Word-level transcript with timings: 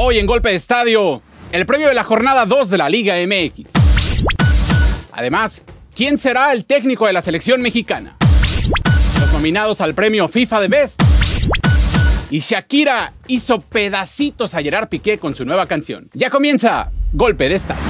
Hoy 0.00 0.20
en 0.20 0.26
Golpe 0.26 0.50
de 0.50 0.54
Estadio, 0.54 1.22
el 1.50 1.66
premio 1.66 1.88
de 1.88 1.94
la 1.94 2.04
jornada 2.04 2.46
2 2.46 2.70
de 2.70 2.78
la 2.78 2.88
Liga 2.88 3.16
MX. 3.16 3.72
Además, 5.10 5.60
¿quién 5.92 6.18
será 6.18 6.52
el 6.52 6.66
técnico 6.66 7.08
de 7.08 7.12
la 7.12 7.20
selección 7.20 7.60
mexicana? 7.60 8.16
Los 9.18 9.32
nominados 9.32 9.80
al 9.80 9.94
premio 9.94 10.28
FIFA 10.28 10.60
de 10.60 10.68
Best. 10.68 11.02
Y 12.30 12.38
Shakira 12.38 13.12
hizo 13.26 13.58
pedacitos 13.60 14.54
a 14.54 14.62
Gerard 14.62 14.88
Piqué 14.88 15.18
con 15.18 15.34
su 15.34 15.44
nueva 15.44 15.66
canción. 15.66 16.08
Ya 16.14 16.30
comienza 16.30 16.92
Golpe 17.12 17.48
de 17.48 17.56
Estadio. 17.56 17.82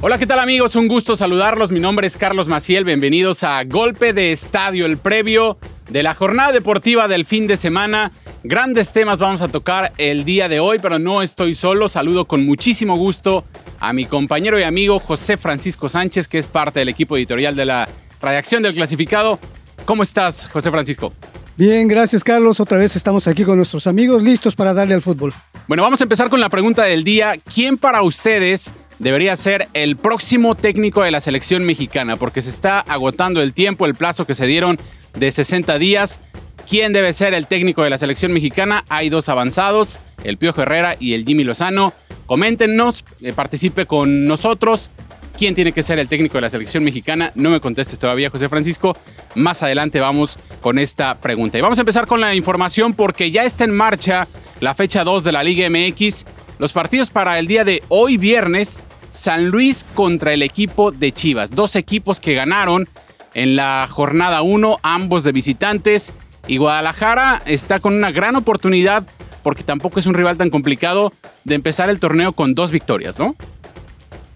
Hola, 0.00 0.16
¿qué 0.16 0.26
tal 0.26 0.38
amigos? 0.38 0.74
Un 0.74 0.88
gusto 0.88 1.16
saludarlos. 1.16 1.70
Mi 1.70 1.80
nombre 1.80 2.06
es 2.06 2.16
Carlos 2.16 2.48
Maciel. 2.48 2.86
Bienvenidos 2.86 3.44
a 3.44 3.62
Golpe 3.64 4.14
de 4.14 4.32
Estadio, 4.32 4.86
el 4.86 4.96
previo 4.96 5.58
de 5.92 6.02
la 6.02 6.14
jornada 6.14 6.52
deportiva 6.52 7.06
del 7.06 7.26
fin 7.26 7.46
de 7.46 7.56
semana. 7.56 8.12
Grandes 8.42 8.92
temas 8.92 9.18
vamos 9.18 9.42
a 9.42 9.48
tocar 9.48 9.92
el 9.98 10.24
día 10.24 10.48
de 10.48 10.58
hoy, 10.58 10.78
pero 10.80 10.98
no 10.98 11.22
estoy 11.22 11.54
solo. 11.54 11.88
Saludo 11.88 12.24
con 12.24 12.44
muchísimo 12.46 12.96
gusto 12.96 13.44
a 13.78 13.92
mi 13.92 14.06
compañero 14.06 14.58
y 14.58 14.62
amigo 14.62 14.98
José 14.98 15.36
Francisco 15.36 15.88
Sánchez, 15.90 16.28
que 16.28 16.38
es 16.38 16.46
parte 16.46 16.80
del 16.80 16.88
equipo 16.88 17.16
editorial 17.16 17.54
de 17.54 17.66
la 17.66 17.88
redacción 18.22 18.62
del 18.62 18.74
clasificado. 18.74 19.38
¿Cómo 19.84 20.02
estás, 20.02 20.48
José 20.50 20.70
Francisco? 20.70 21.12
Bien, 21.56 21.86
gracias 21.86 22.24
Carlos. 22.24 22.58
Otra 22.58 22.78
vez 22.78 22.96
estamos 22.96 23.28
aquí 23.28 23.44
con 23.44 23.56
nuestros 23.56 23.86
amigos 23.86 24.22
listos 24.22 24.56
para 24.56 24.72
darle 24.72 24.94
al 24.94 25.02
fútbol. 25.02 25.34
Bueno, 25.68 25.82
vamos 25.82 26.00
a 26.00 26.04
empezar 26.04 26.30
con 26.30 26.40
la 26.40 26.48
pregunta 26.48 26.84
del 26.84 27.04
día. 27.04 27.34
¿Quién 27.54 27.76
para 27.76 28.02
ustedes 28.02 28.72
debería 29.02 29.36
ser 29.36 29.68
el 29.74 29.96
próximo 29.96 30.54
técnico 30.54 31.02
de 31.02 31.10
la 31.10 31.20
selección 31.20 31.64
mexicana? 31.64 32.16
Porque 32.16 32.40
se 32.40 32.50
está 32.50 32.80
agotando 32.80 33.42
el 33.42 33.52
tiempo, 33.52 33.84
el 33.84 33.94
plazo 33.94 34.26
que 34.26 34.34
se 34.34 34.46
dieron 34.46 34.78
de 35.14 35.30
60 35.30 35.78
días. 35.78 36.20
¿Quién 36.68 36.92
debe 36.92 37.12
ser 37.12 37.34
el 37.34 37.46
técnico 37.46 37.82
de 37.82 37.90
la 37.90 37.98
selección 37.98 38.32
mexicana? 38.32 38.84
Hay 38.88 39.08
dos 39.08 39.28
avanzados, 39.28 39.98
el 40.22 40.38
Piojo 40.38 40.62
Herrera 40.62 40.96
y 40.98 41.14
el 41.14 41.24
Jimmy 41.24 41.44
Lozano. 41.44 41.92
Coméntenos, 42.26 43.04
eh, 43.20 43.32
participe 43.32 43.86
con 43.86 44.24
nosotros. 44.24 44.90
¿Quién 45.36 45.54
tiene 45.54 45.72
que 45.72 45.82
ser 45.82 45.98
el 45.98 46.08
técnico 46.08 46.38
de 46.38 46.42
la 46.42 46.50
selección 46.50 46.84
mexicana? 46.84 47.32
No 47.34 47.50
me 47.50 47.60
contestes 47.60 47.98
todavía, 47.98 48.30
José 48.30 48.48
Francisco. 48.48 48.96
Más 49.34 49.62
adelante 49.62 49.98
vamos 49.98 50.38
con 50.60 50.78
esta 50.78 51.18
pregunta. 51.20 51.58
Y 51.58 51.60
vamos 51.60 51.78
a 51.78 51.82
empezar 51.82 52.06
con 52.06 52.20
la 52.20 52.34
información 52.34 52.94
porque 52.94 53.30
ya 53.30 53.42
está 53.42 53.64
en 53.64 53.74
marcha 53.74 54.28
la 54.60 54.74
fecha 54.74 55.02
2 55.02 55.24
de 55.24 55.32
la 55.32 55.42
Liga 55.42 55.68
MX. 55.68 56.24
Los 56.58 56.72
partidos 56.72 57.10
para 57.10 57.38
el 57.40 57.48
día 57.48 57.64
de 57.64 57.82
hoy 57.88 58.18
viernes, 58.18 58.78
San 59.12 59.48
Luis 59.48 59.84
contra 59.94 60.32
el 60.32 60.42
equipo 60.42 60.90
de 60.90 61.12
Chivas. 61.12 61.54
Dos 61.54 61.76
equipos 61.76 62.18
que 62.18 62.34
ganaron 62.34 62.88
en 63.34 63.54
la 63.56 63.86
jornada 63.88 64.42
1, 64.42 64.78
ambos 64.82 65.22
de 65.22 65.32
visitantes. 65.32 66.12
Y 66.48 66.56
Guadalajara 66.56 67.40
está 67.46 67.78
con 67.78 67.94
una 67.94 68.10
gran 68.10 68.34
oportunidad, 68.34 69.06
porque 69.44 69.62
tampoco 69.62 70.00
es 70.00 70.06
un 70.06 70.14
rival 70.14 70.38
tan 70.38 70.50
complicado, 70.50 71.12
de 71.44 71.54
empezar 71.54 71.88
el 71.90 72.00
torneo 72.00 72.32
con 72.32 72.54
dos 72.54 72.70
victorias, 72.70 73.18
¿no? 73.18 73.36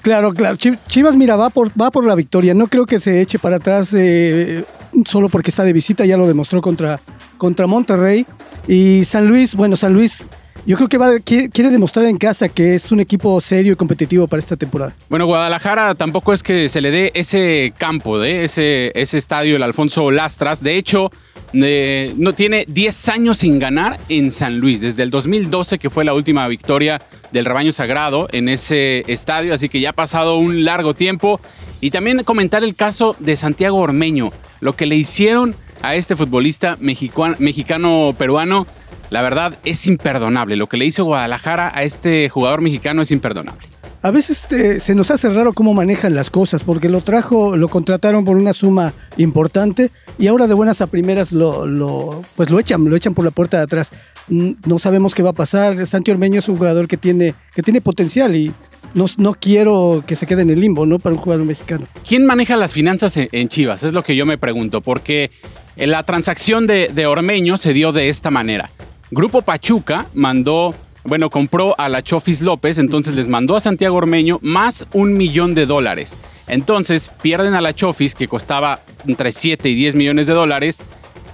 Claro, 0.02 0.32
claro. 0.34 0.56
Chivas, 0.56 1.16
mira, 1.16 1.34
va 1.34 1.50
por, 1.50 1.70
va 1.80 1.90
por 1.90 2.06
la 2.06 2.14
victoria. 2.14 2.54
No 2.54 2.68
creo 2.68 2.86
que 2.86 3.00
se 3.00 3.20
eche 3.20 3.40
para 3.40 3.56
atrás 3.56 3.92
eh, 3.92 4.62
solo 5.04 5.28
porque 5.28 5.50
está 5.50 5.64
de 5.64 5.72
visita, 5.72 6.04
ya 6.04 6.16
lo 6.16 6.28
demostró 6.28 6.62
contra, 6.62 7.00
contra 7.38 7.66
Monterrey. 7.66 8.24
Y 8.68 9.04
San 9.04 9.26
Luis, 9.26 9.54
bueno, 9.56 9.74
San 9.74 9.94
Luis 9.94 10.26
yo 10.66 10.76
creo 10.76 10.88
que 10.88 10.98
va, 10.98 11.18
quiere, 11.20 11.70
demostrar 11.70 12.06
en 12.06 12.18
casa 12.18 12.48
que 12.48 12.74
es 12.74 12.90
un 12.90 12.98
equipo 12.98 13.40
serio 13.40 13.72
y 13.72 13.76
competitivo 13.76 14.26
para 14.26 14.40
esta 14.40 14.56
temporada. 14.56 14.94
Bueno, 15.08 15.26
Guadalajara 15.26 15.94
tampoco 15.94 16.32
es 16.32 16.42
que 16.42 16.68
se 16.68 16.80
le 16.80 16.90
dé 16.90 17.12
ese 17.14 17.72
campo, 17.78 18.18
de 18.18 18.42
ese, 18.42 18.90
ese 19.00 19.18
estadio, 19.18 19.54
el 19.54 19.62
Alfonso 19.62 20.10
Lastras. 20.10 20.64
De 20.64 20.76
hecho, 20.76 21.12
eh, 21.52 22.12
no 22.16 22.32
tiene 22.32 22.64
10 22.68 23.08
años 23.10 23.38
sin 23.38 23.60
ganar 23.60 24.00
en 24.08 24.32
San 24.32 24.58
Luis, 24.58 24.80
desde 24.80 25.04
el 25.04 25.10
2012 25.10 25.78
que 25.78 25.88
fue 25.88 26.04
la 26.04 26.14
última 26.14 26.48
victoria 26.48 27.00
del 27.30 27.44
rebaño 27.44 27.70
sagrado 27.70 28.26
en 28.32 28.48
ese 28.48 29.04
estadio, 29.06 29.54
así 29.54 29.68
que 29.68 29.80
ya 29.80 29.90
ha 29.90 29.94
pasado 29.94 30.36
un 30.36 30.64
largo 30.64 30.94
tiempo. 30.94 31.40
Y 31.80 31.92
también 31.92 32.24
comentar 32.24 32.64
el 32.64 32.74
caso 32.74 33.14
de 33.20 33.36
Santiago 33.36 33.76
Ormeño, 33.78 34.32
lo 34.60 34.74
que 34.74 34.86
le 34.86 34.96
hicieron 34.96 35.54
a 35.82 35.94
este 35.94 36.16
futbolista 36.16 36.76
mexicano-peruano 36.80 38.66
la 39.10 39.22
verdad 39.22 39.56
es 39.64 39.86
imperdonable. 39.86 40.56
Lo 40.56 40.68
que 40.68 40.76
le 40.76 40.86
hizo 40.86 41.04
Guadalajara 41.04 41.70
a 41.74 41.82
este 41.82 42.28
jugador 42.28 42.60
mexicano 42.60 43.02
es 43.02 43.10
imperdonable. 43.10 43.68
A 44.02 44.10
veces 44.12 44.50
eh, 44.52 44.78
se 44.78 44.94
nos 44.94 45.10
hace 45.10 45.28
raro 45.30 45.52
cómo 45.52 45.74
manejan 45.74 46.14
las 46.14 46.30
cosas, 46.30 46.62
porque 46.62 46.88
lo 46.88 47.00
trajo, 47.00 47.56
lo 47.56 47.68
contrataron 47.68 48.24
por 48.24 48.36
una 48.36 48.52
suma 48.52 48.92
importante 49.16 49.90
y 50.16 50.28
ahora 50.28 50.46
de 50.46 50.54
buenas 50.54 50.80
a 50.80 50.86
primeras 50.86 51.32
lo, 51.32 52.22
pues 52.36 52.50
lo 52.50 52.60
echan, 52.60 52.88
lo 52.88 52.94
echan 52.94 53.14
por 53.14 53.24
la 53.24 53.32
puerta 53.32 53.56
de 53.56 53.64
atrás. 53.64 53.90
No 54.28 54.78
sabemos 54.78 55.14
qué 55.14 55.24
va 55.24 55.30
a 55.30 55.32
pasar. 55.32 55.84
Santi 55.86 56.10
Ormeño 56.10 56.38
es 56.38 56.48
un 56.48 56.56
jugador 56.56 56.86
que 56.86 56.96
tiene, 56.96 57.34
que 57.54 57.62
tiene 57.62 57.80
potencial 57.80 58.36
y 58.36 58.52
no, 58.94 59.06
no, 59.18 59.34
quiero 59.34 60.04
que 60.06 60.14
se 60.14 60.26
quede 60.26 60.42
en 60.42 60.50
el 60.50 60.60
limbo, 60.60 60.86
¿no? 60.86 61.00
Para 61.00 61.14
un 61.14 61.20
jugador 61.20 61.44
mexicano. 61.44 61.86
¿Quién 62.06 62.26
maneja 62.26 62.56
las 62.56 62.72
finanzas 62.72 63.16
en, 63.16 63.48
Chivas? 63.48 63.82
Es 63.82 63.92
lo 63.92 64.04
que 64.04 64.14
yo 64.14 64.24
me 64.24 64.38
pregunto, 64.38 64.82
porque 64.82 65.30
la 65.76 66.04
transacción 66.04 66.68
de, 66.68 66.90
de 66.94 67.06
Ormeño 67.06 67.58
se 67.58 67.72
dio 67.72 67.90
de 67.90 68.08
esta 68.08 68.30
manera. 68.30 68.70
Grupo 69.10 69.42
Pachuca 69.42 70.06
mandó, 70.14 70.74
bueno, 71.04 71.30
compró 71.30 71.78
a 71.78 71.88
la 71.88 72.02
Chofis 72.02 72.40
López, 72.40 72.78
entonces 72.78 73.14
les 73.14 73.28
mandó 73.28 73.54
a 73.54 73.60
Santiago 73.60 73.96
Ormeño 73.96 74.40
más 74.42 74.86
un 74.92 75.12
millón 75.12 75.54
de 75.54 75.64
dólares. 75.66 76.16
Entonces 76.48 77.10
pierden 77.22 77.54
a 77.54 77.60
la 77.60 77.72
Chofis, 77.72 78.16
que 78.16 78.26
costaba 78.26 78.80
entre 79.06 79.30
7 79.30 79.68
y 79.68 79.74
10 79.76 79.94
millones 79.94 80.26
de 80.26 80.32
dólares, 80.32 80.82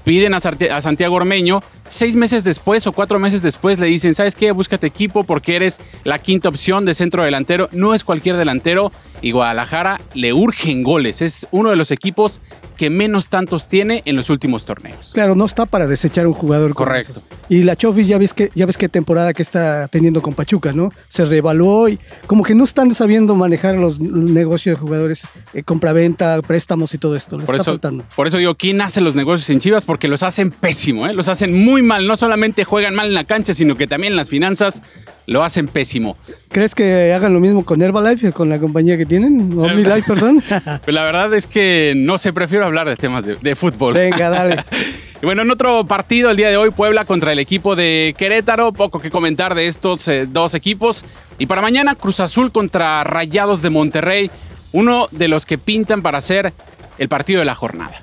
piden 0.05 0.35
a, 0.35 0.41
Santiago 0.41 1.17
Ormeño, 1.17 1.63
seis 1.87 2.17
meses 2.17 2.45
después 2.45 2.87
o 2.87 2.93
cuatro 2.93 3.19
meses 3.19 3.43
después 3.43 3.79
le 3.79 3.87
dicen, 3.87 4.15
¿sabes 4.15 4.35
qué? 4.35 4.53
Búscate 4.53 4.87
equipo 4.87 5.25
porque 5.25 5.57
eres 5.57 5.79
la 6.05 6.19
quinta 6.19 6.49
opción 6.49 6.85
de 6.85 6.95
centro 6.95 7.25
delantero, 7.25 7.69
no 7.73 7.95
es 7.95 8.05
cualquier 8.05 8.37
delantero 8.37 8.93
y 9.21 9.31
Guadalajara 9.31 10.01
le 10.15 10.33
urgen 10.33 10.83
goles, 10.83 11.23
es 11.23 11.47
uno 11.51 11.71
de 11.71 11.77
los 11.77 11.91
equipos 11.91 12.41
que 12.77 12.91
menos 12.91 13.29
tantos 13.29 13.69
tiene 13.69 14.03
en 14.07 14.17
los 14.17 14.29
últimos 14.29 14.65
torneos. 14.65 15.13
Claro, 15.15 15.37
no 15.37 15.45
está 15.45 15.67
para 15.67 15.87
desechar 15.87 16.27
un 16.27 16.33
jugador. 16.33 16.75
Correcto. 16.75 17.23
Y 17.49 17.63
la 17.63 17.77
Chofis 17.77 18.09
ya 18.09 18.19
ves 18.19 18.35
que 18.35 18.51
ya 18.55 18.67
ves 18.67 18.77
qué 18.77 18.89
temporada 18.89 19.33
que 19.33 19.43
está 19.43 19.87
teniendo 19.89 20.21
con 20.21 20.35
Pachuca, 20.35 20.73
¿no? 20.73 20.91
Se 21.07 21.25
revaluó 21.25 21.89
y 21.89 21.99
como 22.27 22.43
que 22.43 22.55
no 22.55 22.65
están 22.65 22.93
sabiendo 22.93 23.35
manejar 23.37 23.77
los 23.77 24.01
negocios 24.01 24.77
de 24.77 24.81
jugadores, 24.81 25.23
eh, 25.55 25.63
compra-venta, 25.63 26.41
préstamos 26.43 26.93
y 26.95 26.99
todo 26.99 27.15
esto. 27.15 27.39
por 27.39 27.55
eso, 27.55 27.79
Por 28.17 28.27
eso 28.27 28.39
digo, 28.39 28.57
¿quién 28.57 28.81
hace 28.81 29.01
los 29.01 29.15
negocios 29.15 29.49
en 29.51 29.61
Chivas? 29.61 29.85
Porque 29.85 30.09
los 30.09 30.23
hacen 30.23 30.51
pésimo, 30.51 31.07
¿eh? 31.07 31.13
los 31.13 31.29
hacen 31.29 31.55
muy 31.55 31.72
mal. 31.81 32.07
No 32.07 32.17
solamente 32.17 32.65
juegan 32.65 32.95
mal 32.95 33.07
en 33.07 33.15
la 33.15 33.25
cancha, 33.25 33.55
sino 33.55 33.77
que 33.77 33.87
también 33.87 34.15
las 34.15 34.29
finanzas 34.29 34.83
lo 35.27 35.45
hacen 35.45 35.69
pésimo. 35.69 36.17
¿Crees 36.49 36.75
que 36.75 37.13
hagan 37.15 37.33
lo 37.33 37.41
mismo 37.41 37.65
con 37.65 37.81
Herbalife, 37.81 38.33
con 38.33 38.49
la 38.49 38.59
compañía 38.59 38.99
que 38.99 39.07
tienen? 39.07 39.59
OmniLife, 39.59 40.03
perdón. 40.03 40.43
pues 40.85 40.95
la 40.95 41.05
verdad 41.05 41.33
es 41.33 41.47
que 41.47 41.95
no 41.97 42.19
sé, 42.19 42.33
prefiero 42.35 42.67
hablar 42.67 42.89
de 42.89 42.97
temas 42.97 43.25
de, 43.25 43.57
fútbol. 43.57 43.95
Venga, 43.95 44.29
dale. 44.29 44.65
y 45.23 45.25
bueno, 45.25 45.43
en 45.43 45.51
otro 45.51 45.87
partido 45.87 46.31
el 46.31 46.37
día 46.37 46.51
de 46.51 46.57
hoy, 46.57 46.71
Puebla 46.71 47.05
contra 47.05 47.33
el 47.33 47.39
equipo 47.39 47.77
de 47.77 48.15
Querétaro. 48.19 48.73
Poco 48.73 48.99
que 48.99 49.11
comentar 49.11 49.55
de 49.55 49.69
estos 49.69 50.07
eh, 50.09 50.27
dos 50.27 50.55
equipos. 50.55 51.05
Y 51.39 51.47
para 51.47 51.63
mañana, 51.63 51.95
Cruz 51.95 52.21
Azul 52.21 52.53
contra 52.53 53.05
Rayados 53.05 53.63
de 53.63 53.71
Monterrey. 53.71 54.31
Uno 54.73 55.07
de 55.11 55.29
los 55.29 55.47
que 55.47 55.59
pintan 55.59 56.03
para 56.03 56.21
ser 56.21 56.53
el 56.99 57.09
partido 57.09 57.41
de 57.41 57.45
la 57.45 57.55
jornada. 57.55 58.01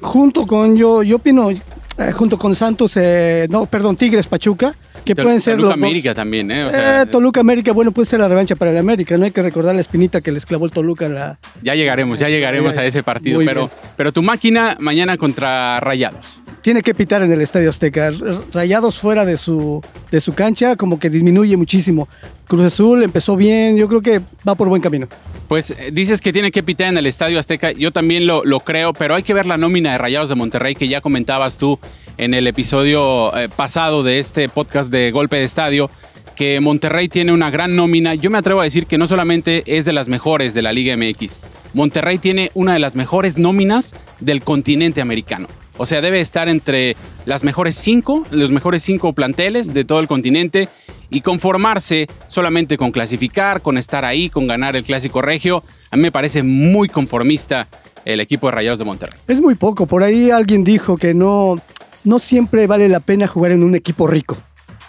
Junto 0.00 0.46
con, 0.46 0.76
yo, 0.76 1.02
yo 1.02 1.16
opino, 1.16 1.50
eh, 1.98 2.12
junto 2.12 2.38
con 2.38 2.54
Santos, 2.54 2.92
eh, 2.96 3.46
no, 3.50 3.66
perdón, 3.66 3.96
Tigres 3.96 4.26
Pachuca 4.26 4.74
que 5.06 5.14
pueden 5.14 5.40
ser 5.40 5.56
Toluca 5.56 5.74
América 5.74 6.14
también, 6.14 6.50
¿eh? 6.50 6.68
¿eh? 6.72 7.06
Toluca 7.10 7.40
América, 7.40 7.72
bueno, 7.72 7.92
puede 7.92 8.06
ser 8.06 8.20
la 8.20 8.28
revancha 8.28 8.56
para 8.56 8.72
el 8.72 8.78
América, 8.78 9.16
no 9.16 9.24
hay 9.24 9.30
que 9.30 9.40
recordar 9.40 9.74
la 9.74 9.80
espinita 9.80 10.20
que 10.20 10.32
les 10.32 10.44
clavó 10.44 10.66
el 10.66 10.72
Toluca 10.72 11.08
la... 11.08 11.38
Ya 11.62 11.74
llegaremos, 11.74 12.18
ya 12.18 12.28
llegaremos 12.28 12.76
a 12.76 12.84
ese 12.84 13.02
partido, 13.02 13.40
pero, 13.44 13.70
pero 13.96 14.12
tu 14.12 14.22
máquina 14.22 14.76
mañana 14.80 15.16
contra 15.16 15.78
Rayados. 15.80 16.40
Tiene 16.66 16.82
que 16.82 16.96
pitar 16.96 17.22
en 17.22 17.30
el 17.30 17.40
Estadio 17.40 17.70
Azteca. 17.70 18.12
Rayados 18.52 18.98
fuera 18.98 19.24
de 19.24 19.36
su, 19.36 19.80
de 20.10 20.18
su 20.18 20.34
cancha 20.34 20.74
como 20.74 20.98
que 20.98 21.08
disminuye 21.08 21.56
muchísimo. 21.56 22.08
Cruz 22.48 22.64
Azul 22.64 23.04
empezó 23.04 23.36
bien, 23.36 23.76
yo 23.76 23.86
creo 23.86 24.02
que 24.02 24.20
va 24.44 24.56
por 24.56 24.68
buen 24.68 24.82
camino. 24.82 25.06
Pues 25.46 25.70
eh, 25.70 25.90
dices 25.92 26.20
que 26.20 26.32
tiene 26.32 26.50
que 26.50 26.64
pitar 26.64 26.88
en 26.88 26.98
el 26.98 27.06
Estadio 27.06 27.38
Azteca, 27.38 27.70
yo 27.70 27.92
también 27.92 28.26
lo, 28.26 28.44
lo 28.44 28.58
creo, 28.58 28.92
pero 28.94 29.14
hay 29.14 29.22
que 29.22 29.32
ver 29.32 29.46
la 29.46 29.56
nómina 29.56 29.92
de 29.92 29.98
Rayados 29.98 30.28
de 30.28 30.34
Monterrey 30.34 30.74
que 30.74 30.88
ya 30.88 31.00
comentabas 31.00 31.56
tú 31.56 31.78
en 32.18 32.34
el 32.34 32.48
episodio 32.48 33.32
eh, 33.36 33.48
pasado 33.48 34.02
de 34.02 34.18
este 34.18 34.48
podcast 34.48 34.90
de 34.90 35.12
Golpe 35.12 35.36
de 35.36 35.44
Estadio, 35.44 35.88
que 36.34 36.58
Monterrey 36.58 37.08
tiene 37.08 37.32
una 37.32 37.48
gran 37.48 37.76
nómina. 37.76 38.16
Yo 38.16 38.28
me 38.28 38.38
atrevo 38.38 38.60
a 38.60 38.64
decir 38.64 38.86
que 38.86 38.98
no 38.98 39.06
solamente 39.06 39.62
es 39.66 39.84
de 39.84 39.92
las 39.92 40.08
mejores 40.08 40.52
de 40.52 40.62
la 40.62 40.72
Liga 40.72 40.96
MX, 40.96 41.38
Monterrey 41.74 42.18
tiene 42.18 42.50
una 42.54 42.72
de 42.72 42.80
las 42.80 42.96
mejores 42.96 43.38
nóminas 43.38 43.94
del 44.18 44.42
continente 44.42 45.00
americano. 45.00 45.46
O 45.78 45.86
sea, 45.86 46.00
debe 46.00 46.20
estar 46.20 46.48
entre 46.48 46.96
las 47.26 47.44
mejores 47.44 47.76
cinco, 47.76 48.24
los 48.30 48.50
mejores 48.50 48.82
cinco 48.82 49.12
planteles 49.12 49.74
de 49.74 49.84
todo 49.84 50.00
el 50.00 50.08
continente 50.08 50.68
y 51.10 51.20
conformarse 51.20 52.06
solamente 52.26 52.76
con 52.78 52.92
clasificar, 52.92 53.60
con 53.62 53.78
estar 53.78 54.04
ahí, 54.04 54.28
con 54.30 54.46
ganar 54.46 54.74
el 54.74 54.84
clásico 54.84 55.22
regio. 55.22 55.62
A 55.90 55.96
mí 55.96 56.02
me 56.02 56.12
parece 56.12 56.42
muy 56.42 56.88
conformista 56.88 57.68
el 58.04 58.20
equipo 58.20 58.46
de 58.46 58.52
Rayados 58.52 58.78
de 58.78 58.84
Monterrey. 58.84 59.18
Es 59.28 59.40
muy 59.40 59.54
poco. 59.54 59.86
Por 59.86 60.02
ahí 60.02 60.30
alguien 60.30 60.64
dijo 60.64 60.96
que 60.96 61.12
no, 61.12 61.56
no 62.04 62.18
siempre 62.18 62.66
vale 62.66 62.88
la 62.88 63.00
pena 63.00 63.26
jugar 63.26 63.52
en 63.52 63.62
un 63.62 63.74
equipo 63.74 64.06
rico, 64.06 64.36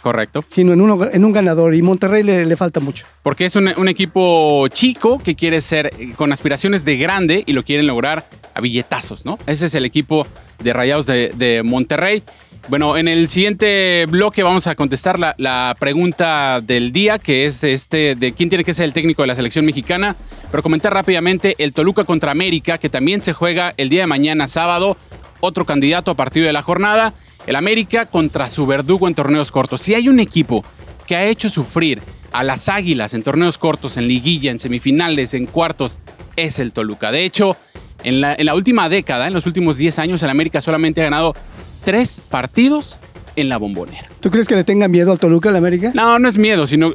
Correcto. 0.02 0.46
sino 0.50 0.72
en, 0.74 0.82
uno, 0.82 1.00
en 1.12 1.26
un 1.26 1.34
ganador. 1.34 1.76
Y 1.76 1.82
Monterrey 1.82 2.24
le, 2.24 2.46
le 2.46 2.56
falta 2.56 2.80
mucho. 2.80 3.06
Porque 3.24 3.46
es 3.46 3.56
un, 3.56 3.70
un 3.76 3.88
equipo 3.90 4.68
chico 4.70 5.20
que 5.20 5.36
quiere 5.36 5.60
ser 5.62 5.88
eh, 6.00 6.14
con 6.16 6.32
aspiraciones 6.32 6.86
de 6.86 6.98
grande 6.98 7.44
y 7.46 7.54
lo 7.54 7.64
quieren 7.64 7.88
lograr 7.88 8.26
a 8.54 8.62
billetazos, 8.62 9.26
¿no? 9.26 9.38
Ese 9.48 9.66
es 9.66 9.76
el 9.76 9.84
equipo 9.86 10.26
de 10.60 10.74
Rayados 10.74 11.06
de, 11.06 11.32
de 11.36 11.64
Monterrey. 11.64 12.24
Bueno, 12.70 12.98
en 12.98 13.08
el 13.08 13.30
siguiente 13.30 14.06
bloque 14.10 14.44
vamos 14.44 14.68
a 14.68 14.76
contestar 14.76 15.18
la, 15.18 15.36
la 15.38 15.74
pregunta 15.80 16.60
del 16.62 16.92
día, 16.92 17.18
que 17.18 17.46
es 17.46 17.64
este 17.64 18.16
de 18.16 18.34
quién 18.34 18.50
tiene 18.50 18.66
que 18.66 18.74
ser 18.74 18.84
el 18.86 18.94
técnico 18.94 19.22
de 19.22 19.28
la 19.28 19.36
selección 19.36 19.64
mexicana. 19.66 20.18
Pero 20.52 20.64
comentar 20.64 20.94
rápidamente 20.94 21.56
el 21.60 21.72
Toluca 21.72 22.04
contra 22.04 22.32
América, 22.32 22.78
que 22.78 22.90
también 22.90 23.22
se 23.22 23.32
juega 23.32 23.74
el 23.78 23.88
día 23.88 24.02
de 24.02 24.08
mañana 24.08 24.48
sábado. 24.48 24.98
Otro 25.40 25.66
candidato 25.66 26.12
a 26.12 26.16
partir 26.16 26.44
de 26.44 26.52
la 26.52 26.62
jornada. 26.62 27.14
El 27.46 27.56
América 27.56 28.06
contra 28.06 28.50
su 28.50 28.66
verdugo 28.66 29.08
en 29.08 29.16
torneos 29.16 29.52
cortos. 29.52 29.82
Si 29.82 29.94
hay 29.96 30.10
un 30.10 30.20
equipo 30.20 30.66
que 31.06 31.16
ha 31.16 31.26
hecho 31.26 31.50
sufrir 31.50 32.02
a 32.34 32.44
las 32.44 32.68
Águilas 32.68 33.14
en 33.14 33.24
torneos 33.24 33.58
cortos, 33.58 33.96
en 33.96 34.10
liguilla, 34.10 34.52
en 34.52 34.60
semifinales, 34.60 35.34
en 35.34 35.46
cuartos, 35.46 36.00
es 36.36 36.60
el 36.60 36.74
Toluca. 36.74 37.12
De 37.12 37.24
hecho, 37.24 37.56
en 38.04 38.22
la, 38.22 38.36
en 38.36 38.46
la 38.46 38.56
última 38.56 38.90
década, 38.90 39.28
en 39.28 39.34
los 39.34 39.46
últimos 39.46 39.78
10 39.78 40.00
años, 40.00 40.24
el 40.24 40.30
América 40.30 40.62
solamente 40.62 41.02
ha 41.02 41.06
ganado 41.06 41.36
tres 41.84 42.22
partidos 42.30 43.00
en 43.36 43.50
la 43.50 43.58
bombonera. 43.58 44.08
¿Tú 44.20 44.32
crees 44.32 44.48
que 44.48 44.56
le 44.56 44.64
tenga 44.64 44.88
miedo 44.88 45.12
al 45.12 45.20
Toluca, 45.20 45.50
al 45.50 45.56
América? 45.56 45.92
No, 45.94 46.20
no 46.20 46.28
es 46.28 46.38
miedo, 46.38 46.68
sino, 46.68 46.94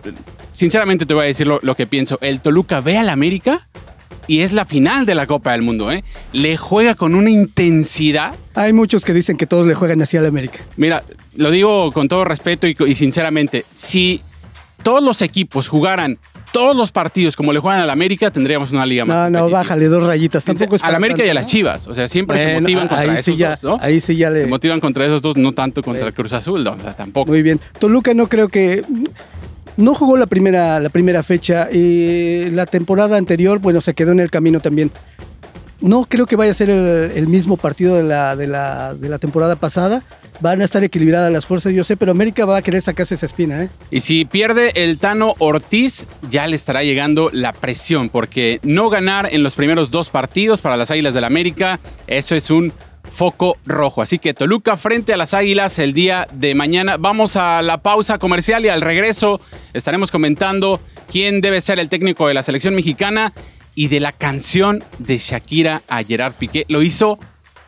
sinceramente 0.52 1.06
te 1.06 1.14
voy 1.14 1.24
a 1.24 1.26
decir 1.26 1.46
lo, 1.46 1.58
lo 1.62 1.74
que 1.74 1.86
pienso. 1.86 2.18
El 2.20 2.40
Toluca 2.40 2.80
ve 2.80 2.98
al 2.98 3.08
América 3.08 3.68
y 4.26 4.40
es 4.40 4.52
la 4.52 4.64
final 4.64 5.06
de 5.06 5.14
la 5.14 5.26
Copa 5.26 5.52
del 5.52 5.62
Mundo, 5.62 5.90
¿eh? 5.90 6.04
Le 6.32 6.56
juega 6.56 6.94
con 6.94 7.14
una 7.14 7.30
intensidad. 7.30 8.34
Hay 8.54 8.72
muchos 8.72 9.04
que 9.04 9.12
dicen 9.12 9.36
que 9.36 9.46
todos 9.46 9.66
le 9.66 9.74
juegan 9.74 10.02
así 10.02 10.16
al 10.16 10.26
América. 10.26 10.60
Mira, 10.76 11.02
lo 11.34 11.50
digo 11.50 11.90
con 11.92 12.08
todo 12.08 12.24
respeto 12.24 12.66
y, 12.66 12.76
y 12.86 12.94
sinceramente, 12.94 13.64
si 13.74 14.22
todos 14.82 15.02
los 15.02 15.22
equipos 15.22 15.68
jugaran 15.68 16.18
todos 16.52 16.76
los 16.76 16.92
partidos 16.92 17.36
como 17.36 17.52
le 17.52 17.58
juegan 17.58 17.80
al 17.80 17.90
América, 17.90 18.30
tendríamos 18.30 18.72
una 18.72 18.86
liga 18.86 19.04
más 19.04 19.30
No, 19.30 19.40
no, 19.40 19.50
bájale 19.50 19.88
dos 19.88 20.06
rayitas. 20.06 20.44
Tampoco 20.44 20.76
es 20.76 20.84
Al 20.84 20.94
América 20.94 21.24
y 21.24 21.28
a 21.28 21.34
las. 21.34 21.46
Chivas. 21.46 21.86
O 21.86 21.94
sea, 21.94 22.08
siempre 22.08 22.38
se 22.38 22.60
motivan 22.60 22.88
contra 22.88 23.12
esos 23.14 23.24
sí 23.24 23.36
ya, 23.36 23.50
dos, 23.50 23.64
¿no? 23.64 23.78
Ahí 23.80 24.00
sí 24.00 24.16
ya 24.16 24.30
le... 24.30 24.42
Se 24.42 24.46
motivan 24.46 24.80
contra 24.80 25.04
esos 25.04 25.20
dos, 25.20 25.36
no 25.36 25.52
tanto 25.52 25.82
contra 25.82 26.06
el 26.06 26.14
Cruz 26.14 26.32
Azul, 26.32 26.62
¿no? 26.64 26.72
O 26.72 26.80
sea, 26.80 26.92
tampoco. 26.94 27.30
Muy 27.30 27.42
bien. 27.42 27.60
Toluca 27.78 28.14
no 28.14 28.28
creo 28.28 28.48
que... 28.48 28.82
No 29.76 29.94
jugó 29.94 30.16
la 30.16 30.26
primera, 30.26 30.80
la 30.80 30.90
primera 30.90 31.22
fecha 31.22 31.68
y 31.72 32.50
la 32.50 32.66
temporada 32.66 33.16
anterior, 33.16 33.58
bueno, 33.58 33.80
se 33.80 33.94
quedó 33.94 34.12
en 34.12 34.20
el 34.20 34.30
camino 34.30 34.60
también. 34.60 34.90
No 35.82 36.04
creo 36.08 36.26
que 36.26 36.36
vaya 36.36 36.52
a 36.52 36.54
ser 36.54 36.70
el, 36.70 37.26
mismo 37.26 37.56
partido 37.56 37.96
de 37.96 38.04
la, 38.04 38.36
de, 38.36 38.46
la, 38.46 38.94
de 38.94 39.08
la 39.08 39.18
temporada 39.18 39.56
pasada. 39.56 40.02
Van 40.40 40.62
a 40.62 40.64
estar 40.64 40.82
equilibradas 40.84 41.32
las 41.32 41.44
fuerzas, 41.44 41.72
yo 41.72 41.82
sé, 41.82 41.96
pero 41.96 42.12
América 42.12 42.44
va 42.46 42.56
a 42.56 42.62
querer 42.62 42.80
sacarse 42.80 43.16
esa 43.16 43.26
espina, 43.26 43.64
¿eh? 43.64 43.68
Y 43.90 44.00
si 44.00 44.24
pierde 44.24 44.72
el 44.76 44.98
Tano 44.98 45.34
Ortiz, 45.38 46.06
ya 46.30 46.46
le 46.46 46.54
estará 46.54 46.84
llegando 46.84 47.30
la 47.32 47.52
presión, 47.52 48.08
porque 48.10 48.60
no 48.62 48.90
ganar 48.90 49.28
en 49.32 49.42
los 49.42 49.56
primeros 49.56 49.90
dos 49.90 50.08
partidos 50.08 50.60
para 50.60 50.76
las 50.76 50.90
Águilas 50.92 51.14
del 51.14 51.24
América, 51.24 51.80
eso 52.06 52.36
es 52.36 52.50
un 52.50 52.72
foco 53.10 53.56
rojo. 53.66 54.02
Así 54.02 54.18
que 54.18 54.34
Toluca 54.34 54.76
frente 54.76 55.12
a 55.12 55.16
las 55.16 55.34
Águilas 55.34 55.78
el 55.78 55.92
día 55.92 56.28
de 56.32 56.54
mañana. 56.54 56.96
Vamos 56.96 57.36
a 57.36 57.60
la 57.60 57.82
pausa 57.82 58.18
comercial 58.18 58.64
y 58.64 58.68
al 58.68 58.80
regreso 58.80 59.40
estaremos 59.72 60.10
comentando 60.10 60.80
quién 61.10 61.40
debe 61.40 61.60
ser 61.60 61.78
el 61.78 61.88
técnico 61.88 62.28
de 62.28 62.34
la 62.34 62.42
selección 62.42 62.74
mexicana 62.74 63.32
y 63.74 63.88
de 63.88 64.00
la 64.00 64.12
canción 64.12 64.82
de 64.98 65.18
Shakira 65.18 65.82
a 65.88 66.02
Gerard 66.02 66.34
Piqué. 66.34 66.64
Lo 66.68 66.82
hizo 66.82 67.18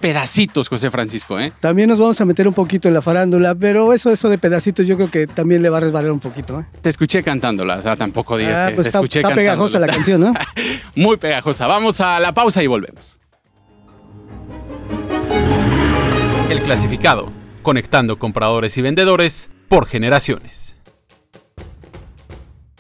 pedacitos, 0.01 0.69
José 0.69 0.91
Francisco, 0.91 1.41
¿eh? 1.41 1.53
También 1.61 1.89
nos 1.89 1.99
vamos 1.99 2.21
a 2.21 2.27
meter 2.27 2.47
un 2.47 2.53
poquito 2.53 2.89
en 2.89 2.95
la 2.95 3.01
farándula, 3.01 3.55
pero 3.55 3.95
eso, 3.95 4.11
eso 4.13 4.29
de 4.29 4.37
pedacitos 4.37 4.87
yo 4.87 4.97
creo 4.97 5.11
que 5.11 5.27
también 5.27 5.63
le 5.63 5.71
va 5.71 5.79
a 5.79 5.81
resbalar 5.81 6.11
un 6.11 6.21
poquito, 6.21 6.61
¿eh? 6.61 6.67
Te 6.83 6.91
escuché 6.91 7.23
cantándola, 7.23 7.77
o 7.79 7.83
sea, 7.83 7.97
tampoco 7.97 8.37
digas 8.37 8.61
Ah, 8.61 8.69
que 8.69 8.75
pues 8.75 8.85
te 8.85 8.89
está, 8.91 8.99
escuché 8.99 9.21
está 9.21 9.35
pegajosa 9.35 9.79
la 9.79 9.87
canción, 9.87 10.21
¿no? 10.21 10.35
Muy 10.95 11.17
pegajosa. 11.17 11.67
Vamos 11.67 12.03
a 12.03 12.21
la 12.21 12.35
pausa 12.35 12.63
y 12.63 12.67
volvemos. 12.67 13.19
El 16.51 16.61
clasificado, 16.61 17.33
conectando 17.63 18.19
compradores 18.19 18.77
y 18.77 18.83
vendedores 18.83 19.49
por 19.69 19.87
generaciones. 19.87 20.74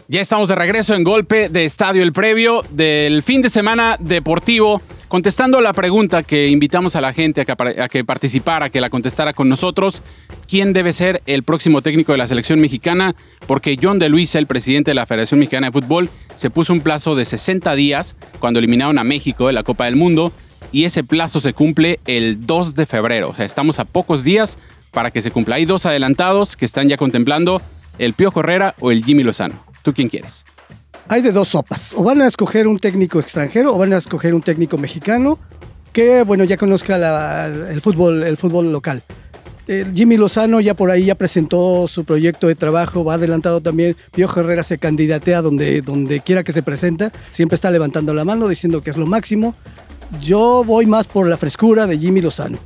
Ya 0.06 0.20
estamos 0.20 0.50
de 0.50 0.54
regreso 0.54 0.94
en 0.94 1.02
golpe 1.02 1.48
de 1.48 1.64
estadio 1.64 2.02
el 2.02 2.12
previo 2.12 2.62
del 2.68 3.22
fin 3.22 3.40
de 3.40 3.48
semana 3.48 3.96
deportivo, 3.98 4.82
contestando 5.08 5.62
la 5.62 5.72
pregunta 5.72 6.22
que 6.22 6.48
invitamos 6.48 6.94
a 6.94 7.00
la 7.00 7.14
gente 7.14 7.40
a 7.40 7.88
que, 7.88 8.04
participara, 8.04 8.68
que 8.68 8.82
la 8.82 8.90
contestara 8.90 9.32
con 9.32 9.48
nosotros. 9.48 10.02
¿Quién 10.46 10.74
debe 10.74 10.92
ser 10.92 11.22
el 11.24 11.42
próximo 11.42 11.80
técnico 11.80 12.12
de 12.12 12.18
la 12.18 12.28
selección 12.28 12.60
mexicana? 12.60 13.16
Porque 13.46 13.78
John 13.80 13.98
de 13.98 14.10
Luisa, 14.10 14.38
el 14.38 14.46
presidente 14.46 14.90
de 14.90 14.94
la 14.94 15.06
Federación 15.06 15.40
Mexicana 15.40 15.68
de 15.68 15.72
Fútbol, 15.72 16.10
se 16.34 16.50
puso 16.50 16.74
un 16.74 16.80
plazo 16.80 17.14
de 17.16 17.24
60 17.24 17.74
días 17.74 18.14
cuando 18.40 18.58
eliminaron 18.58 18.98
a 18.98 19.04
México 19.04 19.46
de 19.46 19.54
la 19.54 19.62
Copa 19.62 19.86
del 19.86 19.96
Mundo 19.96 20.32
y 20.70 20.84
ese 20.84 21.02
plazo 21.02 21.40
se 21.40 21.54
cumple 21.54 21.98
el 22.06 22.46
2 22.46 22.74
de 22.74 22.84
febrero. 22.84 23.30
O 23.30 23.34
sea, 23.34 23.46
estamos 23.46 23.78
a 23.78 23.86
pocos 23.86 24.22
días 24.22 24.58
para 24.90 25.10
que 25.10 25.22
se 25.22 25.30
cumpla. 25.30 25.56
Hay 25.56 25.64
dos 25.64 25.86
adelantados 25.86 26.56
que 26.56 26.66
están 26.66 26.90
ya 26.90 26.98
contemplando, 26.98 27.62
el 27.98 28.12
Piojo 28.12 28.40
Herrera 28.40 28.74
o 28.80 28.90
el 28.90 29.02
Jimmy 29.02 29.22
Lozano. 29.22 29.73
¿Tú 29.84 29.92
quién 29.94 30.08
quieres? 30.08 30.44
Hay 31.08 31.20
de 31.22 31.30
dos 31.30 31.48
sopas. 31.48 31.92
O 31.94 32.02
van 32.02 32.20
a 32.22 32.26
escoger 32.26 32.66
un 32.66 32.78
técnico 32.78 33.20
extranjero 33.20 33.74
o 33.74 33.78
van 33.78 33.92
a 33.92 33.98
escoger 33.98 34.34
un 34.34 34.40
técnico 34.42 34.78
mexicano 34.78 35.38
que, 35.92 36.22
bueno, 36.24 36.42
ya 36.44 36.56
conozca 36.56 36.98
la- 36.98 37.46
el, 37.46 37.80
fútbol, 37.80 38.24
el 38.24 38.36
fútbol 38.36 38.72
local. 38.72 39.02
Eh, 39.68 39.86
Jimmy 39.94 40.16
Lozano 40.16 40.60
ya 40.60 40.74
por 40.74 40.90
ahí 40.90 41.04
ya 41.06 41.14
presentó 41.14 41.86
su 41.88 42.04
proyecto 42.04 42.48
de 42.48 42.54
trabajo, 42.54 43.04
va 43.04 43.14
adelantado 43.14 43.60
también. 43.60 43.94
Piojo 44.12 44.40
Herrera 44.40 44.62
se 44.62 44.78
candidatea 44.78 45.40
donde, 45.42 45.82
donde 45.82 46.20
quiera 46.20 46.42
que 46.42 46.52
se 46.52 46.62
presenta. 46.62 47.12
Siempre 47.30 47.54
está 47.54 47.70
levantando 47.70 48.12
la 48.14 48.24
mano 48.24 48.48
diciendo 48.48 48.82
que 48.82 48.90
es 48.90 48.96
lo 48.96 49.06
máximo. 49.06 49.54
Yo 50.20 50.64
voy 50.64 50.86
más 50.86 51.06
por 51.06 51.28
la 51.28 51.36
frescura 51.36 51.86
de 51.86 51.98
Jimmy 51.98 52.20
Lozano. 52.22 52.58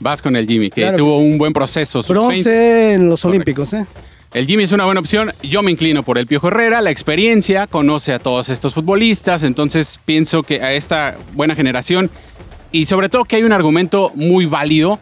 Vas 0.00 0.22
con 0.22 0.34
el 0.34 0.46
Jimmy, 0.46 0.70
que 0.70 0.80
Claro 0.82 0.96
tuvo 0.98 1.18
un 1.18 1.36
buen 1.38 1.52
proceso. 1.52 2.02
sus 2.02 2.08
20 2.16 2.20
Bronce 2.32 2.92
en 2.94 3.08
los 3.08 3.20
Correcto. 3.20 3.28
Olímpicos, 3.28 3.72
¿eh? 3.74 3.86
El 4.32 4.46
Jimmy 4.46 4.62
es 4.62 4.70
una 4.70 4.84
buena 4.84 5.00
opción. 5.00 5.32
Yo 5.42 5.60
me 5.60 5.72
inclino 5.72 6.04
por 6.04 6.16
el 6.16 6.28
Piojo 6.28 6.48
Herrera, 6.48 6.80
la 6.82 6.92
experiencia, 6.92 7.66
conoce 7.66 8.12
a 8.12 8.20
todos 8.20 8.48
estos 8.48 8.74
futbolistas, 8.74 9.42
entonces 9.42 9.98
pienso 10.04 10.44
que 10.44 10.62
a 10.62 10.72
esta 10.72 11.16
buena 11.32 11.56
generación 11.56 12.10
y 12.70 12.86
sobre 12.86 13.08
todo 13.08 13.24
que 13.24 13.34
hay 13.34 13.42
un 13.42 13.50
argumento 13.50 14.12
muy 14.14 14.46
válido. 14.46 15.00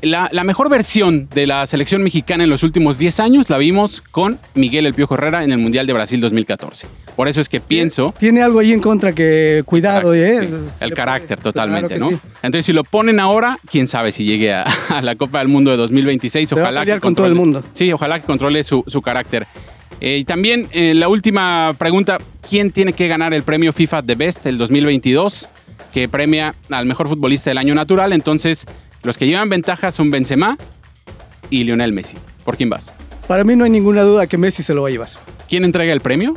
La, 0.00 0.28
la 0.30 0.44
mejor 0.44 0.70
versión 0.70 1.28
de 1.34 1.46
la 1.48 1.66
selección 1.66 2.04
mexicana 2.04 2.44
en 2.44 2.50
los 2.50 2.62
últimos 2.62 2.98
10 2.98 3.18
años 3.18 3.50
la 3.50 3.58
vimos 3.58 4.00
con 4.12 4.38
Miguel 4.54 4.86
El 4.86 4.94
Piojo 4.94 5.14
Herrera 5.14 5.42
en 5.42 5.50
el 5.50 5.58
Mundial 5.58 5.88
de 5.88 5.92
Brasil 5.92 6.20
2014. 6.20 6.86
Por 7.16 7.26
eso 7.26 7.40
es 7.40 7.48
que 7.48 7.60
pienso... 7.60 8.14
Tiene 8.16 8.40
algo 8.42 8.60
ahí 8.60 8.72
en 8.72 8.80
contra 8.80 9.12
que 9.12 9.62
cuidado, 9.66 10.14
¿eh? 10.14 10.38
sí, 10.42 10.44
el 10.44 10.90
puede- 10.90 10.92
carácter 10.94 11.38
Claro 11.38 11.42
totalmente, 11.52 11.98
¿no? 11.98 12.10
sí. 12.10 12.18
Entonces, 12.42 12.66
si 12.66 12.72
lo 12.72 12.84
ponen 12.84 13.18
ahora, 13.18 13.58
quién 13.68 13.88
sabe 13.88 14.12
si 14.12 14.24
llegue 14.24 14.52
a, 14.54 14.62
a 14.90 15.02
la 15.02 15.16
Copa 15.16 15.40
del 15.40 15.48
Mundo 15.48 15.72
de 15.72 15.76
2026. 15.78 16.48
Se 16.48 16.54
va 16.54 16.60
a 16.60 16.64
Ojalá 16.64 16.86
que 16.86 17.00
con 17.00 17.16
todo 17.16 17.26
el 17.26 17.34
mundo. 17.34 17.62
Sí, 17.74 17.92
ojalá 17.92 18.20
que 18.20 18.26
controle 18.26 18.62
su, 18.62 18.84
su 18.86 19.02
carácter. 19.02 19.48
Eh, 20.00 20.18
y 20.18 20.24
también 20.24 20.68
eh, 20.70 20.94
la 20.94 21.08
última 21.08 21.72
pregunta, 21.76 22.18
¿quién 22.48 22.70
tiene 22.70 22.92
que 22.92 23.08
ganar 23.08 23.34
el 23.34 23.42
premio 23.42 23.72
FIFA 23.72 24.04
The 24.04 24.14
Best 24.14 24.46
el 24.46 24.58
2022? 24.58 25.48
Que 25.92 26.08
premia 26.08 26.54
al 26.70 26.86
mejor 26.86 27.08
futbolista 27.08 27.50
del 27.50 27.58
año 27.58 27.74
natural. 27.74 28.12
Entonces, 28.12 28.64
los 29.02 29.18
que 29.18 29.26
llevan 29.26 29.48
ventaja 29.48 29.90
son 29.92 30.10
Benzema 30.10 30.56
y 31.50 31.64
Lionel 31.64 31.92
Messi. 31.92 32.16
¿Por 32.44 32.56
quién 32.56 32.70
vas? 32.70 32.92
Para 33.26 33.44
mí 33.44 33.56
no 33.56 33.64
hay 33.64 33.70
ninguna 33.70 34.02
duda 34.02 34.26
que 34.26 34.38
Messi 34.38 34.62
se 34.62 34.74
lo 34.74 34.82
va 34.82 34.88
a 34.88 34.90
llevar. 34.90 35.10
¿Quién 35.48 35.64
entrega 35.64 35.92
el 35.92 36.00
premio? 36.00 36.34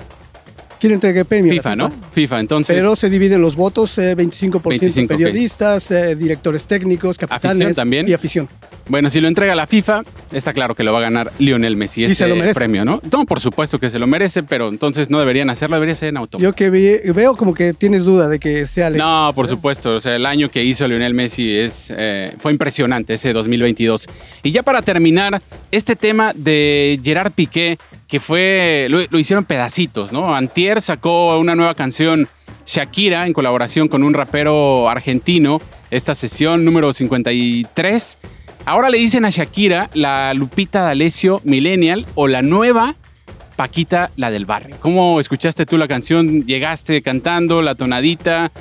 ¿Quién 0.81 0.93
entrega 0.93 1.19
el 1.19 1.25
premio? 1.27 1.53
FIFA, 1.53 1.75
¿no? 1.75 1.91
FIFA, 2.11 2.39
entonces... 2.39 2.75
Pero 2.75 2.95
se 2.95 3.07
dividen 3.07 3.39
los 3.39 3.55
votos, 3.55 3.95
eh, 3.99 4.17
25%, 4.17 4.67
25, 4.67 5.13
ok. 5.13 5.19
periodistas, 5.19 5.91
eh, 5.91 6.15
directores 6.15 6.65
técnicos, 6.65 7.19
capitanes 7.19 7.45
Afición 7.57 7.73
también. 7.75 8.09
y 8.09 8.13
afición. 8.13 8.49
Bueno, 8.89 9.11
si 9.11 9.21
lo 9.21 9.27
entrega 9.27 9.53
la 9.53 9.67
FIFA, 9.67 10.01
está 10.31 10.53
claro 10.53 10.73
que 10.73 10.83
lo 10.83 10.91
va 10.91 10.97
a 10.97 11.01
ganar 11.03 11.31
Lionel 11.37 11.75
Messi. 11.77 12.01
Y 12.01 12.05
ese 12.05 12.15
se 12.15 12.27
lo 12.27 12.35
merece. 12.35 12.55
premio, 12.55 12.83
¿no? 12.83 12.99
No, 13.11 13.25
por 13.27 13.39
supuesto 13.39 13.79
que 13.79 13.91
se 13.91 13.99
lo 13.99 14.07
merece, 14.07 14.41
pero 14.41 14.69
entonces 14.69 15.11
no 15.11 15.19
deberían 15.19 15.51
hacerlo, 15.51 15.75
debería 15.75 15.93
ser 15.93 16.09
en 16.09 16.17
automático. 16.17 16.49
Yo 16.49 16.55
que 16.55 16.71
vi- 16.71 17.11
veo 17.13 17.35
como 17.37 17.53
que 17.53 17.73
tienes 17.75 18.03
duda 18.03 18.27
de 18.27 18.39
que 18.39 18.65
sea 18.65 18.87
Ale. 18.87 18.97
No, 18.97 19.31
por 19.35 19.47
supuesto. 19.47 19.95
O 19.95 20.01
sea, 20.01 20.15
el 20.15 20.25
año 20.25 20.49
que 20.49 20.63
hizo 20.63 20.87
Lionel 20.87 21.13
Messi 21.13 21.55
es, 21.55 21.93
eh, 21.95 22.33
fue 22.39 22.51
impresionante, 22.51 23.13
ese 23.13 23.33
2022. 23.33 24.07
Y 24.41 24.51
ya 24.51 24.63
para 24.63 24.81
terminar, 24.81 25.39
este 25.69 25.95
tema 25.95 26.33
de 26.35 26.99
Gerard 27.03 27.31
Piqué, 27.33 27.77
que 28.11 28.19
fue, 28.19 28.87
lo, 28.89 28.99
lo 29.09 29.19
hicieron 29.19 29.45
pedacitos, 29.45 30.11
¿no? 30.11 30.35
Antier 30.35 30.81
sacó 30.81 31.39
una 31.39 31.55
nueva 31.55 31.73
canción, 31.75 32.27
Shakira, 32.65 33.25
en 33.25 33.31
colaboración 33.31 33.87
con 33.87 34.03
un 34.03 34.13
rapero 34.13 34.89
argentino, 34.89 35.61
esta 35.91 36.13
sesión 36.13 36.65
número 36.65 36.91
53. 36.91 38.17
Ahora 38.65 38.89
le 38.89 38.97
dicen 38.97 39.23
a 39.23 39.29
Shakira 39.29 39.89
la 39.93 40.33
Lupita 40.33 40.81
D'Alessio 40.81 41.39
Millennial 41.45 42.05
o 42.15 42.27
la 42.27 42.41
nueva 42.41 42.95
Paquita, 43.55 44.11
la 44.17 44.29
del 44.29 44.45
barrio. 44.45 44.75
¿Cómo 44.81 45.21
escuchaste 45.21 45.65
tú 45.65 45.77
la 45.77 45.87
canción? 45.87 46.45
¿Llegaste 46.45 47.01
cantando 47.01 47.61
la 47.61 47.75
tonadita? 47.75 48.51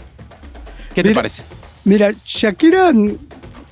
¿Qué 0.94 1.02
te 1.02 1.08
Mira, 1.08 1.14
parece? 1.18 1.42
Mira, 1.84 2.12
Shakira 2.24 2.92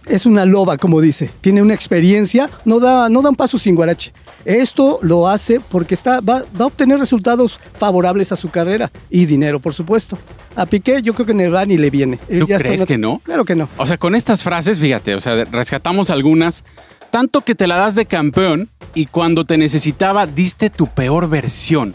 es 0.09 0.27
una 0.27 0.45
loba, 0.45 0.77
como 0.77 1.01
dice. 1.01 1.31
Tiene 1.41 1.63
una 1.63 1.75
experiencia, 1.75 2.51
no 2.65 2.81
da, 2.81 3.09
no 3.09 3.23
da 3.23 3.31
un 3.31 3.37
paso 3.37 3.59
sin 3.59 3.75
guarache. 3.75 4.13
Esto 4.45 4.99
lo 5.03 5.29
hace 5.29 5.61
porque 5.61 5.95
está, 5.95 6.21
va, 6.21 6.45
va 6.59 6.65
a 6.65 6.67
obtener 6.67 6.99
resultados 6.99 7.61
favorables 7.79 8.33
a 8.33 8.37
su 8.37 8.49
carrera 8.49 8.91
y 9.11 9.27
dinero, 9.27 9.61
por 9.61 9.75
supuesto. 9.75 10.19
A 10.57 10.67
Piqué 10.67 11.03
yo 11.03 11.15
creo 11.15 11.27
que 11.27 11.35
ni 11.35 11.47
va 11.47 11.65
ni 11.67 11.77
le 11.77 11.91
viene. 11.91 12.19
Él 12.29 12.41
¿Tú 12.41 12.47
ya 12.47 12.59
crees 12.59 12.85
que 12.85 12.99
no? 12.99 13.21
Claro 13.25 13.45
que 13.45 13.55
no. 13.55 13.69
O 13.77 13.87
sea, 13.87 13.99
con 13.99 14.15
estas 14.15 14.43
frases, 14.43 14.79
fíjate, 14.79 15.15
o 15.15 15.21
sea, 15.21 15.45
rescatamos 15.45 16.11
algunas. 16.11 16.65
Tanto 17.11 17.41
que 17.43 17.55
te 17.55 17.67
la 17.67 17.77
das 17.77 17.95
de 17.95 18.07
campeón 18.07 18.69
y 18.95 19.07
cuando 19.07 19.45
te 19.45 19.57
necesitaba 19.57 20.27
diste 20.27 20.71
tu 20.71 20.87
peor 20.89 21.29
versión. 21.29 21.95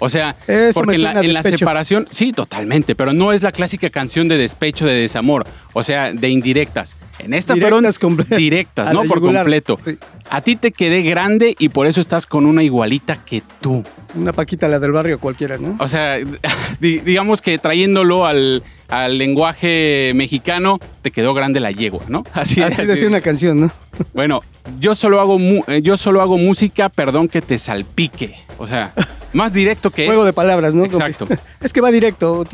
O 0.00 0.08
sea, 0.08 0.34
Eso 0.48 0.72
porque 0.74 0.96
en 0.96 1.02
la, 1.02 1.20
en 1.20 1.32
la 1.32 1.42
separación, 1.42 2.06
sí, 2.10 2.32
totalmente, 2.32 2.94
pero 2.94 3.12
no 3.12 3.32
es 3.32 3.42
la 3.42 3.52
clásica 3.52 3.90
canción 3.90 4.26
de 4.28 4.36
despecho, 4.38 4.86
de 4.86 4.94
desamor, 4.94 5.46
o 5.74 5.82
sea, 5.82 6.12
de 6.12 6.28
indirectas. 6.30 6.96
En 7.18 7.34
esta 7.34 7.52
Directas 7.54 7.98
fueron 7.98 8.26
directas, 8.36 8.92
¿no? 8.94 9.02
Por 9.04 9.18
yugular. 9.20 9.42
completo. 9.44 9.78
Sí. 9.84 9.98
A 10.30 10.40
ti 10.40 10.56
te 10.56 10.72
quedé 10.72 11.02
grande 11.02 11.54
y 11.58 11.68
por 11.68 11.86
eso 11.86 12.00
estás 12.00 12.24
con 12.26 12.46
una 12.46 12.62
igualita 12.62 13.22
que 13.24 13.42
tú. 13.60 13.84
Una 14.14 14.32
paquita 14.32 14.68
la 14.68 14.78
del 14.78 14.92
barrio 14.92 15.18
cualquiera, 15.20 15.58
¿no? 15.58 15.76
O 15.78 15.86
sea, 15.86 16.16
di- 16.80 17.00
digamos 17.00 17.42
que 17.42 17.58
trayéndolo 17.58 18.24
al, 18.26 18.62
al 18.88 19.18
lenguaje 19.18 20.12
mexicano, 20.14 20.78
te 21.02 21.10
quedó 21.10 21.34
grande 21.34 21.60
la 21.60 21.72
yegua, 21.72 22.04
¿no? 22.08 22.24
Así, 22.32 22.62
Así 22.62 22.74
así. 22.80 22.86
decía 22.86 23.08
una 23.08 23.20
canción, 23.20 23.60
¿no? 23.60 23.70
Bueno, 24.14 24.40
yo 24.78 24.94
solo 24.94 25.20
hago 25.20 25.38
eh, 25.66 25.82
yo 25.82 25.96
solo 25.98 26.22
hago 26.22 26.38
música, 26.38 26.88
perdón 26.88 27.28
que 27.28 27.42
te 27.42 27.58
salpique. 27.58 28.36
O 28.56 28.66
sea, 28.66 28.92
más 29.32 29.52
directo 29.52 29.90
que 29.90 30.06
Juego 30.06 30.24
de 30.24 30.32
palabras, 30.32 30.74
¿no? 30.74 30.84
Exacto. 30.84 31.26
Es 31.62 31.72
que 31.72 31.80
va 31.80 31.90
directo. 31.90 32.44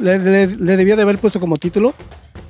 le, 0.00 0.18
le- 0.18 0.46
le 0.46 0.76
debía 0.76 0.96
de 0.96 1.02
haber 1.02 1.18
puesto 1.18 1.40
como 1.40 1.56
título 1.58 1.94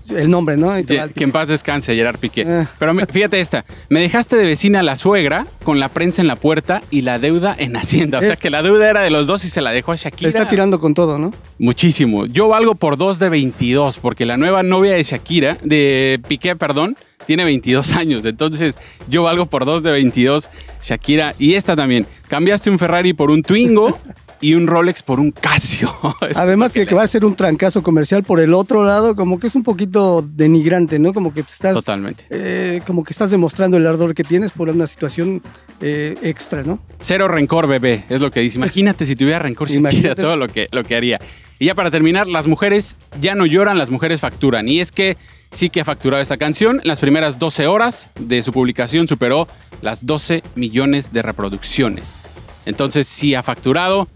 el 0.08 0.28
nombre, 0.30 0.56
¿no? 0.56 0.76
Ye- 0.78 1.12
Que 1.14 1.22
en 1.24 1.30
paz 1.30 1.48
descanse, 1.48 1.94
Gerard 1.94 2.18
Piqué. 2.18 2.44
Ah. 2.48 2.66
Pero 2.78 2.94
me- 2.94 3.06
fíjate 3.06 3.38
esta. 3.40 3.64
Me 3.90 4.00
dejaste 4.00 4.34
de 4.36 4.44
vecina 4.44 4.80
a 4.80 4.82
la 4.82 4.96
suegra 4.96 5.46
con 5.62 5.78
la 5.78 5.88
prensa 5.88 6.20
en 6.20 6.26
la 6.26 6.34
puerta 6.36 6.82
y 6.90 7.02
la 7.02 7.18
deuda 7.20 7.54
en 7.56 7.76
Hacienda. 7.76 8.18
O 8.18 8.22
sea, 8.22 8.34
que 8.36 8.50
la 8.50 8.62
deuda 8.62 8.88
era 8.90 9.02
de 9.02 9.10
los 9.10 9.26
dos 9.28 9.44
y 9.44 9.50
se 9.50 9.60
la 9.60 9.70
dejó 9.70 9.92
a 9.92 9.94
Le 9.94 10.00
Shakira. 10.00 10.28
está 10.30 10.48
tirando 10.48 10.80
con 10.80 10.94
todo, 10.94 11.18
¿no? 11.18 11.32
Muchísimo. 11.58 12.26
Yo 12.26 12.48
valgo 12.48 12.74
por 12.74 12.96
dos 12.96 13.18
de 13.20 13.28
22 13.28 13.98
porque 13.98 14.24
la 14.26 14.36
nueva 14.36 14.62
novia 14.64 14.94
de 14.94 15.02
Shakira, 15.04 15.58
de 15.62 16.18
Piqué, 16.26 16.56
perdón, 16.56 16.96
tiene 17.26 17.44
22 17.44 17.92
años. 17.96 18.24
Entonces, 18.24 18.78
yo 19.08 19.22
valgo 19.22 19.46
por 19.46 19.64
dos 19.64 19.82
de 19.82 19.90
22, 19.90 20.48
Shakira. 20.82 21.34
Y 21.38 21.54
esta 21.54 21.76
también. 21.76 22.06
Cambiaste 22.28 22.70
un 22.70 22.78
Ferrari 22.78 23.12
por 23.12 23.30
un 23.30 23.42
Twingo 23.42 23.98
y 24.42 24.54
un 24.54 24.66
Rolex 24.66 25.02
por 25.02 25.20
un 25.20 25.32
Casio. 25.32 25.92
Además 26.36 26.72
que, 26.72 26.86
que 26.86 26.94
va 26.94 27.02
a 27.02 27.06
ser 27.06 27.24
un 27.26 27.34
trancazo 27.36 27.82
comercial 27.82 28.22
por 28.22 28.40
el 28.40 28.54
otro 28.54 28.84
lado, 28.84 29.14
como 29.14 29.38
que 29.38 29.48
es 29.48 29.54
un 29.54 29.62
poquito 29.62 30.22
denigrante, 30.22 30.98
¿no? 30.98 31.12
Como 31.12 31.34
que 31.34 31.42
te 31.42 31.52
estás... 31.52 31.74
Totalmente. 31.74 32.24
eh, 32.30 32.80
como 32.86 33.04
que 33.04 33.12
estás 33.12 33.30
demostrando 33.30 33.76
el 33.76 33.86
ardor 33.86 34.14
que 34.14 34.24
tienes 34.24 34.50
por 34.52 34.68
una 34.70 34.86
situación 34.86 35.42
eh, 35.82 36.14
extra, 36.22 36.62
¿no? 36.62 36.78
Cero 37.00 37.28
rencor, 37.28 37.66
bebé, 37.66 38.04
es 38.08 38.20
lo 38.22 38.30
que 38.30 38.40
dice. 38.40 38.56
Imagínate 38.56 39.04
si 39.04 39.14
tuviera 39.14 39.40
rencor 39.40 39.68
Shakira, 39.68 40.14
todo 40.14 40.36
lo 40.38 40.48
que, 40.48 40.68
lo 40.72 40.84
que 40.84 40.96
haría. 40.96 41.20
Y 41.58 41.66
ya 41.66 41.74
para 41.74 41.90
terminar, 41.90 42.26
las 42.26 42.46
mujeres 42.46 42.96
ya 43.20 43.34
no 43.34 43.44
lloran, 43.44 43.76
las 43.76 43.90
mujeres 43.90 44.20
facturan. 44.20 44.66
Y 44.68 44.80
es 44.80 44.90
que 44.90 45.18
sí 45.50 45.70
que 45.70 45.80
ha 45.80 45.84
facturado 45.84 46.22
esta 46.22 46.36
canción. 46.36 46.80
En 46.82 46.88
las 46.88 47.00
primeras 47.00 47.38
12 47.38 47.66
horas 47.66 48.10
de 48.18 48.42
su 48.42 48.52
publicación 48.52 49.08
superó 49.08 49.48
las 49.82 50.06
12 50.06 50.42
millones 50.54 51.12
de 51.12 51.22
reproducciones. 51.22 52.20
Entonces 52.66 53.06
sí 53.06 53.34
ha 53.34 53.42
facturado. 53.42 54.08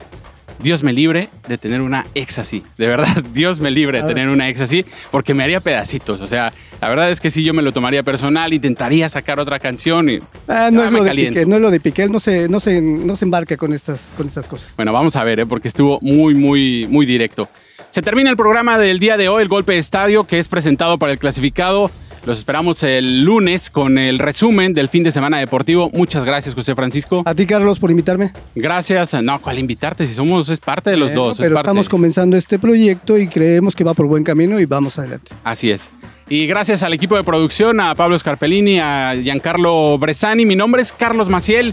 Dios 0.63 0.85
me 0.85 0.93
libre 0.93 1.29
de 1.49 1.59
tener 1.59 1.81
una 1.81 2.07
ex 2.15 2.39
así. 2.39 2.63
De 2.79 2.87
verdad, 2.87 3.25
Dios 3.33 3.59
me 3.59 3.73
libre 3.73 4.01
de 4.01 4.09
tener 4.09 4.29
una 4.29 4.49
ex 4.49 4.61
así 4.61 4.85
porque 5.11 5.35
me 5.35 5.43
haría 5.43 5.61
pedacitos. 5.61 6.21
O 6.21 6.29
sea, 6.29 6.53
la 6.81 6.89
verdad 6.89 7.11
es 7.11 7.21
que 7.21 7.31
sí, 7.31 7.43
yo 7.43 7.53
me 7.53 7.61
lo 7.63 7.73
tomaría 7.73 8.05
personal, 8.05 8.55
intentaría 8.55 9.09
sacar 9.09 9.41
otra 9.41 9.59
canción 9.59 10.09
y... 10.09 10.21
Ah, 10.47 10.71
no 10.73 10.83
Ah, 10.83 10.87
es 10.87 10.93
lo 10.93 11.03
de. 11.03 11.11
Piqué, 11.11 11.45
no 11.45 11.57
es 11.57 11.61
lo 11.63 11.71
de 11.73 11.81
Piqué, 11.81 12.09
no 12.09 12.21
se, 12.21 12.49
no 12.49 12.61
se, 12.61 12.81
no 12.81 13.17
se 13.17 13.25
embarca 13.25 13.57
con 13.57 13.73
estas, 13.73 14.13
con 14.17 14.29
estas 14.29 14.47
cosas. 14.47 14.77
Bueno, 14.77 14.93
vamos 14.93 15.17
a 15.17 15.25
ver, 15.25 15.41
¿eh? 15.41 15.47
porque 15.47 15.67
estuvo 15.67 15.99
muy, 16.01 16.35
muy, 16.35 16.87
muy 16.89 17.05
directo. 17.05 17.49
Se 17.95 18.03
termina 18.03 18.29
el 18.29 18.37
programa 18.37 18.77
del 18.77 18.99
día 18.99 19.17
de 19.17 19.29
hoy, 19.29 19.43
el 19.43 19.49
golpe 19.49 19.75
de 19.75 19.79
estadio, 19.79 20.25
que 20.25 20.41
es 20.41 20.49
presentado 20.49 20.99
para 20.99 21.13
el 21.13 21.19
clasificado. 21.21 21.93
Los 22.27 22.39
esperamos 22.39 22.83
el 22.83 23.23
lunes 23.23 23.71
con 23.71 23.99
el 23.99 24.19
resumen 24.19 24.75
del 24.75 24.89
fin 24.89 25.05
de 25.05 25.13
semana 25.13 25.39
deportivo. 25.39 25.91
Muchas 25.95 26.25
gracias, 26.25 26.57
José 26.57 26.75
Francisco. 26.75 27.23
A 27.25 27.35
ti, 27.35 27.47
Carlos, 27.47 27.79
por 27.79 27.93
invitarme. 27.93 28.33
Gracias. 28.57 29.15
No, 29.23 29.41
¿cuál 29.41 29.61
invitarte? 29.61 30.09
Si 30.09 30.15
somos, 30.15 30.49
es 30.49 30.59
parte 30.59 30.91
de 30.91 30.97
los 30.97 31.11
Bueno, 31.11 31.27
dos. 31.27 31.39
Pero 31.39 31.57
estamos 31.57 31.89
comenzando 31.89 32.37
este 32.37 32.59
proyecto 32.59 33.17
y 33.17 33.29
creemos 33.29 33.77
que 33.77 33.85
va 33.85 33.95
por 33.95 34.07
buen 34.07 34.25
camino 34.25 34.59
y 34.59 34.65
vamos 34.65 34.99
adelante. 34.99 35.31
Así 35.45 35.71
es. 35.71 35.89
Y 36.29 36.49
gracias 36.49 36.83
al 36.83 36.95
equipo 36.95 37.15
de 37.15 37.23
producción, 37.23 37.79
a 37.79 37.95
Pablo 37.95 38.19
Scarpellini, 38.19 38.81
a 38.81 39.15
Giancarlo 39.15 39.99
Bresani. 39.99 40.45
Mi 40.45 40.57
nombre 40.57 40.83
es 40.83 40.91
Carlos 40.91 41.29
Maciel. 41.29 41.73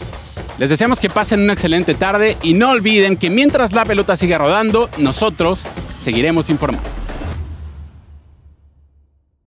Les 0.62 0.70
deseamos 0.70 1.00
que 1.00 1.10
pasen 1.10 1.42
una 1.42 1.54
excelente 1.54 1.96
tarde 1.96 2.38
y 2.44 2.54
no 2.54 2.70
olviden 2.70 3.18
que 3.18 3.32
mientras 3.32 3.72
la 3.72 3.84
pelota 3.84 4.16
siga 4.16 4.38
rodando, 4.38 4.92
nosotros 5.00 5.66
seguiremos 5.98 6.52
informando. 6.52 7.01